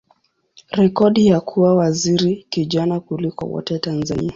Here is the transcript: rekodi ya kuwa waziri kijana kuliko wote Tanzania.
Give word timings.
rekodi 0.71 1.27
ya 1.27 1.39
kuwa 1.41 1.75
waziri 1.75 2.45
kijana 2.49 2.99
kuliko 2.99 3.45
wote 3.45 3.79
Tanzania. 3.79 4.29